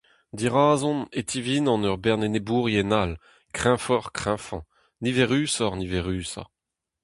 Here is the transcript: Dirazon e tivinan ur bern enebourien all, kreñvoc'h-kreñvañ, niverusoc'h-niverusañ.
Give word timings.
Dirazon 0.39 0.99
e 1.19 1.21
tivinan 1.29 1.87
ur 1.89 1.97
bern 2.03 2.21
enebourien 2.27 2.91
all, 3.01 3.13
kreñvoc'h-kreñvañ, 3.55 4.63
niverusoc'h-niverusañ. 5.03 6.47